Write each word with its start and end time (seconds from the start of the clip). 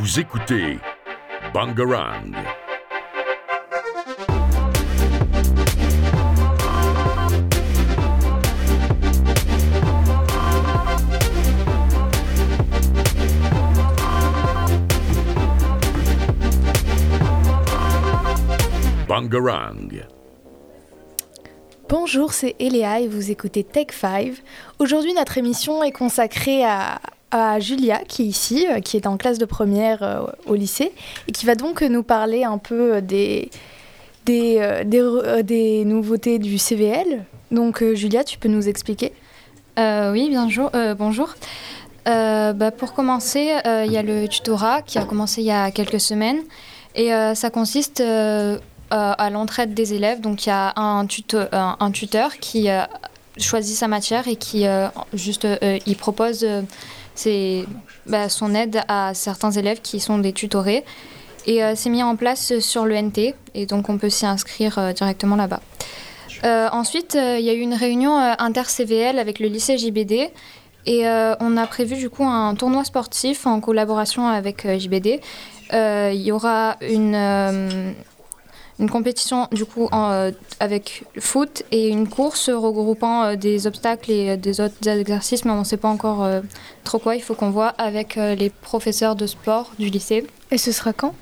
Vous 0.00 0.18
écoutez 0.18 0.78
Bangarang. 1.52 2.32
Bonjour, 21.90 22.32
c'est 22.32 22.56
Eléa 22.58 23.00
et 23.00 23.06
vous 23.06 23.30
écoutez 23.30 23.64
Tech 23.64 23.88
5. 23.90 24.32
Aujourd'hui, 24.78 25.12
notre 25.12 25.36
émission 25.36 25.82
est 25.82 25.92
consacrée 25.92 26.64
à, 26.64 27.00
à 27.30 27.60
Julia, 27.60 27.98
qui 28.08 28.22
est 28.22 28.26
ici, 28.26 28.66
euh, 28.68 28.80
qui 28.80 28.96
est 28.96 29.06
en 29.06 29.16
classe 29.16 29.38
de 29.38 29.44
première 29.44 30.02
euh, 30.02 30.20
au 30.46 30.54
lycée, 30.54 30.92
et 31.28 31.32
qui 31.32 31.46
va 31.46 31.54
donc 31.54 31.82
nous 31.82 32.02
parler 32.02 32.44
un 32.44 32.58
peu 32.58 33.00
des, 33.00 33.50
des, 34.26 34.58
euh, 34.60 34.84
des, 34.84 35.00
euh, 35.00 35.42
des 35.42 35.84
nouveautés 35.84 36.38
du 36.38 36.58
CVL. 36.58 37.24
Donc, 37.50 37.82
Julia, 37.94 38.24
tu 38.24 38.38
peux 38.38 38.48
nous 38.48 38.68
expliquer? 38.68 39.12
Oui, 39.78 40.28
bien 40.28 40.48
jour- 40.50 40.70
bonjour. 40.98 41.34
Bah, 42.04 42.70
pour 42.76 42.92
commencer, 42.92 43.54
il 43.64 43.90
y 43.90 43.96
a 43.96 44.02
le 44.02 44.28
tutorat 44.28 44.82
qui 44.82 44.98
a 44.98 45.04
commencé 45.04 45.40
il 45.40 45.46
y 45.46 45.50
a 45.50 45.70
quelques 45.70 46.00
semaines. 46.00 46.38
Et 46.94 47.08
ça 47.34 47.48
consiste 47.50 48.00
à 48.90 49.30
l'entraide 49.30 49.72
des 49.72 49.94
élèves. 49.94 50.20
Donc 50.20 50.44
il 50.44 50.50
y 50.50 50.52
a 50.52 50.74
un, 50.76 51.06
un, 51.80 51.90
tuteur 51.90 52.36
qui 52.36 52.68
choisit 53.38 53.74
sa 53.76 53.88
matière 53.88 54.28
et 54.28 54.36
qui 54.36 54.66
juste 55.14 55.48
propose 55.98 56.46
ses- 57.20 57.66
bah, 58.06 58.28
son 58.28 58.54
aide 58.54 58.80
à 58.88 59.12
certains 59.14 59.50
élèves 59.50 59.80
qui 59.82 60.00
sont 60.00 60.18
des 60.18 60.32
tutorés. 60.32 60.84
Et 61.46 61.62
euh, 61.62 61.72
c'est 61.74 61.90
mis 61.90 62.02
en 62.02 62.16
place 62.16 62.58
sur 62.60 62.84
le 62.86 62.94
NT. 62.96 63.34
Et 63.54 63.66
donc 63.66 63.88
on 63.88 63.98
peut 63.98 64.10
s'y 64.10 64.26
inscrire 64.26 64.78
euh, 64.78 64.92
directement 64.92 65.36
là-bas. 65.36 65.60
Euh, 66.44 66.68
ensuite, 66.72 67.14
il 67.20 67.44
y 67.44 67.50
a 67.50 67.52
eu 67.52 67.60
une 67.60 67.74
réunion 67.74 68.16
inter-CVL 68.16 69.18
avec 69.18 69.40
le 69.40 69.48
lycée 69.48 69.76
JBD 69.76 70.30
et 70.86 71.04
on 71.06 71.56
a 71.58 71.66
prévu 71.66 71.96
du 71.96 72.08
coup 72.08 72.24
un 72.24 72.54
tournoi 72.54 72.82
sportif 72.84 73.46
en 73.46 73.60
collaboration 73.60 74.26
avec 74.26 74.66
JBD. 74.66 75.20
Il 75.72 76.22
y 76.22 76.32
aura 76.32 76.76
une, 76.80 77.94
une 78.80 78.90
compétition 78.90 79.46
du 79.52 79.64
coup 79.64 79.88
en, 79.92 80.10
euh, 80.10 80.30
avec 80.58 81.04
le 81.14 81.20
foot 81.20 81.62
et 81.70 81.88
une 81.88 82.08
course 82.08 82.48
regroupant 82.48 83.22
euh, 83.24 83.36
des 83.36 83.66
obstacles 83.66 84.10
et 84.10 84.30
euh, 84.30 84.36
des 84.36 84.60
autres 84.60 84.88
exercices, 84.88 85.44
mais 85.44 85.52
on 85.52 85.60
ne 85.60 85.64
sait 85.64 85.76
pas 85.76 85.88
encore 85.88 86.26
trop 86.82 86.98
quoi. 86.98 87.14
Il 87.14 87.22
faut 87.22 87.34
qu'on 87.34 87.50
voit 87.50 87.74
avec 87.78 88.16
les 88.16 88.50
professeurs 88.50 89.14
de 89.14 89.26
sport 89.26 89.70
du 89.78 89.88
lycée. 89.90 90.26
Et 90.50 90.58
ce 90.58 90.72
sera 90.72 90.92
quand? 90.92 91.14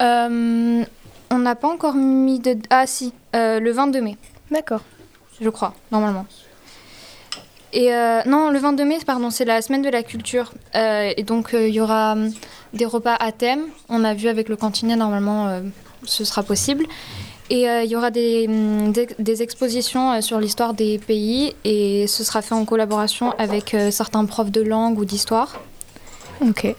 Euh, 0.00 0.84
on 1.30 1.38
n'a 1.38 1.54
pas 1.54 1.68
encore 1.68 1.94
mis 1.94 2.40
de... 2.40 2.56
Ah 2.70 2.86
si, 2.86 3.12
euh, 3.36 3.60
le 3.60 3.72
22 3.72 4.00
mai 4.00 4.16
D'accord. 4.50 4.82
je 5.40 5.48
crois, 5.48 5.74
normalement. 5.90 6.26
Et 7.72 7.94
euh, 7.94 8.20
non, 8.26 8.50
le 8.50 8.58
22 8.58 8.84
mai, 8.84 8.98
pardon, 9.06 9.30
c'est 9.30 9.46
la 9.46 9.62
semaine 9.62 9.80
de 9.80 9.88
la 9.88 10.02
culture. 10.02 10.52
Euh, 10.74 11.12
et 11.16 11.22
donc, 11.22 11.54
euh, 11.54 11.68
il 11.68 11.74
y 11.74 11.80
aura 11.80 12.12
hum, 12.12 12.30
des 12.74 12.84
repas 12.84 13.14
à 13.14 13.32
thème. 13.32 13.62
On 13.88 14.04
a 14.04 14.12
vu 14.12 14.28
avec 14.28 14.50
le 14.50 14.56
cantinier, 14.56 14.96
normalement, 14.96 15.62
ce 16.04 16.24
sera 16.24 16.42
possible. 16.42 16.86
Et 17.50 17.68
euh, 17.68 17.82
il 17.82 17.90
y 17.90 17.96
aura 17.96 18.10
des, 18.10 18.46
hum, 18.48 18.92
des, 18.92 19.08
des 19.18 19.42
expositions 19.42 20.12
euh, 20.12 20.20
sur 20.20 20.38
l'histoire 20.40 20.74
des 20.74 20.98
pays. 20.98 21.54
Et 21.64 22.06
ce 22.06 22.24
sera 22.24 22.40
fait 22.42 22.54
en 22.54 22.64
collaboration 22.64 23.32
avec 23.38 23.74
euh, 23.74 23.90
certains 23.90 24.24
profs 24.24 24.50
de 24.50 24.62
langue 24.62 24.98
ou 24.98 25.04
d'histoire. 25.04 25.60
Ok. 26.40 26.74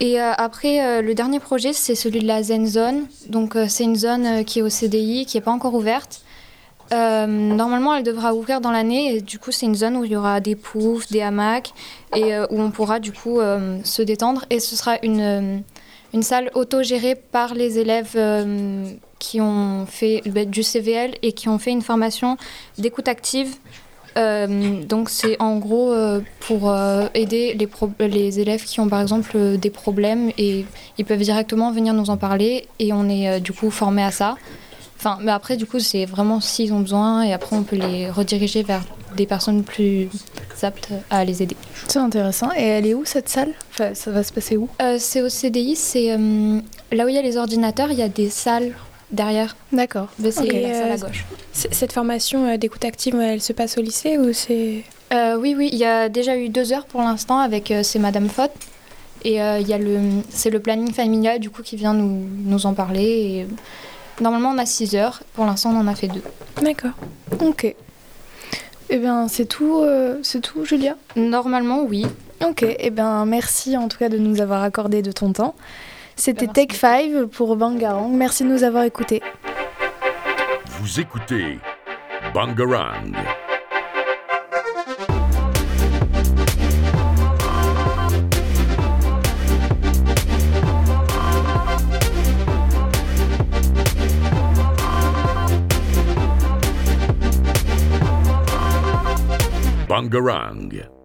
Et 0.00 0.20
euh, 0.20 0.32
après, 0.36 0.84
euh, 0.84 1.02
le 1.02 1.14
dernier 1.14 1.40
projet, 1.40 1.72
c'est 1.72 1.94
celui 1.94 2.20
de 2.20 2.26
la 2.26 2.42
Zen 2.42 2.66
Zone. 2.66 3.06
Donc, 3.28 3.56
euh, 3.56 3.66
c'est 3.68 3.84
une 3.84 3.96
zone 3.96 4.44
qui 4.44 4.58
est 4.58 4.62
au 4.62 4.68
CDI, 4.68 5.24
qui 5.26 5.36
n'est 5.36 5.42
pas 5.42 5.52
encore 5.52 5.74
ouverte. 5.74 6.22
Normalement, 6.92 7.94
elle 7.96 8.04
devra 8.04 8.32
ouvrir 8.34 8.60
dans 8.60 8.70
l'année. 8.70 9.16
Et 9.16 9.20
du 9.20 9.38
coup, 9.38 9.50
c'est 9.50 9.66
une 9.66 9.74
zone 9.74 9.96
où 9.96 10.04
il 10.04 10.12
y 10.12 10.16
aura 10.16 10.40
des 10.40 10.54
poufs, 10.54 11.08
des 11.08 11.20
hamacs, 11.20 11.72
et 12.14 12.38
où 12.50 12.60
on 12.60 12.70
pourra 12.70 13.00
du 13.00 13.10
coup 13.10 13.40
se 13.82 14.02
détendre. 14.02 14.44
Et 14.50 14.60
ce 14.60 14.76
sera 14.76 14.96
une, 15.02 15.64
une 16.16 16.22
salle 16.22 16.50
autogérée 16.54 17.14
par 17.14 17.54
les 17.54 17.78
élèves 17.78 18.14
euh, 18.16 18.90
qui 19.18 19.40
ont 19.40 19.84
fait 19.86 20.22
bah, 20.26 20.46
du 20.46 20.62
CVL 20.62 21.14
et 21.22 21.32
qui 21.32 21.48
ont 21.50 21.58
fait 21.58 21.72
une 21.72 21.82
formation 21.82 22.38
d'écoute 22.78 23.06
active. 23.06 23.56
Euh, 24.16 24.82
donc 24.82 25.10
c'est 25.10 25.36
en 25.42 25.58
gros 25.58 25.92
euh, 25.92 26.20
pour 26.40 26.74
aider 27.12 27.54
les, 27.54 28.08
les 28.08 28.40
élèves 28.40 28.64
qui 28.64 28.80
ont 28.80 28.88
par 28.88 29.02
exemple 29.02 29.58
des 29.58 29.68
problèmes 29.68 30.30
et 30.38 30.64
ils 30.96 31.04
peuvent 31.04 31.20
directement 31.20 31.70
venir 31.70 31.92
nous 31.92 32.08
en 32.08 32.16
parler 32.16 32.66
et 32.78 32.94
on 32.94 33.10
est 33.10 33.38
du 33.40 33.52
coup 33.52 33.70
formé 33.70 34.02
à 34.02 34.10
ça. 34.10 34.36
Enfin, 34.98 35.18
mais 35.22 35.32
après 35.32 35.56
du 35.56 35.66
coup 35.66 35.78
c'est 35.78 36.04
vraiment 36.06 36.40
s'ils 36.40 36.72
ont 36.72 36.80
besoin 36.80 37.22
et 37.22 37.32
après 37.32 37.54
on 37.56 37.62
peut 37.62 37.76
les 37.76 38.10
rediriger 38.10 38.62
vers 38.62 38.82
des 39.16 39.26
personnes 39.26 39.62
plus 39.62 40.08
aptes 40.62 40.88
à 41.10 41.24
les 41.24 41.42
aider. 41.42 41.56
C'est 41.88 41.98
intéressant. 41.98 42.48
Et 42.56 42.62
elle 42.62 42.86
est 42.86 42.94
où 42.94 43.04
cette 43.04 43.28
salle? 43.28 43.52
Enfin, 43.72 43.94
ça 43.94 44.10
va 44.10 44.22
se 44.22 44.32
passer 44.32 44.56
où? 44.56 44.68
Euh, 44.82 44.96
c'est 44.98 45.22
au 45.22 45.28
CDI, 45.28 45.76
c'est 45.76 46.12
euh, 46.12 46.60
là 46.92 47.04
où 47.04 47.08
il 47.08 47.14
y 47.14 47.18
a 47.18 47.22
les 47.22 47.36
ordinateurs, 47.36 47.90
il 47.90 47.98
y 47.98 48.02
a 48.02 48.08
des 48.08 48.30
salles 48.30 48.72
derrière. 49.12 49.54
D'accord. 49.72 50.08
C'est 50.18 50.44
la 50.46 50.72
salle 50.74 50.90
à 50.90 50.94
Euh, 50.94 50.96
gauche. 51.08 51.24
C- 51.52 51.68
Cette 51.70 51.92
formation 51.92 52.46
euh, 52.46 52.56
d'écoute 52.56 52.84
active, 52.84 53.14
elle 53.20 53.40
se 53.42 53.52
passe 53.52 53.78
au 53.78 53.82
lycée 53.82 54.18
ou 54.18 54.32
c'est... 54.32 54.82
Euh, 55.12 55.36
oui, 55.38 55.54
oui, 55.56 55.68
il 55.72 55.78
y 55.78 55.84
a 55.84 56.08
déjà 56.08 56.36
eu 56.36 56.48
deux 56.48 56.72
heures 56.72 56.86
pour 56.86 57.00
l'instant 57.02 57.38
avec 57.38 57.70
euh, 57.70 57.82
c'est 57.84 57.98
Madame 58.00 58.28
Fott. 58.28 58.50
Et 59.24 59.40
euh, 59.40 59.58
il 59.60 59.68
y 59.68 59.72
a 59.72 59.78
le, 59.78 59.98
c'est 60.30 60.50
le 60.50 60.58
planning 60.60 60.92
familial 60.92 61.38
du 61.38 61.48
coup 61.50 61.62
qui 61.62 61.76
vient 61.76 61.94
nous, 61.94 62.24
nous 62.44 62.66
en 62.66 62.74
parler. 62.74 63.02
Et, 63.04 63.42
euh, 63.42 63.46
normalement, 64.20 64.50
on 64.50 64.58
a 64.58 64.66
six 64.66 64.94
heures. 64.94 65.22
Pour 65.34 65.46
l'instant, 65.46 65.70
on 65.70 65.80
en 65.80 65.86
a 65.86 65.94
fait 65.94 66.08
deux. 66.08 66.22
D'accord. 66.62 66.92
Ok. 67.40 67.74
Eh 68.88 68.98
bien, 68.98 69.28
c'est 69.28 69.46
tout, 69.46 69.80
euh, 69.82 70.18
c'est 70.22 70.40
tout, 70.40 70.64
Julia? 70.64 70.96
Normalement, 71.16 71.82
oui. 71.82 72.06
Ok, 72.44 72.64
eh 72.64 72.90
bien 72.90 73.24
merci 73.24 73.76
en 73.76 73.88
tout 73.88 73.96
cas 73.98 74.08
de 74.08 74.18
nous 74.18 74.40
avoir 74.40 74.62
accordé 74.62 75.00
de 75.02 75.10
ton 75.10 75.32
temps. 75.32 75.54
C'était 76.16 76.46
Tech 76.46 76.68
merci 76.68 77.10
5 77.12 77.26
pour 77.26 77.56
Bangarang. 77.56 78.10
Merci 78.10 78.44
de 78.44 78.48
nous 78.48 78.62
avoir 78.62 78.84
écoutés. 78.84 79.22
Vous 80.78 81.00
écoutez 81.00 81.58
Bangarang. 82.34 83.12
Bangarang. 99.96 100.95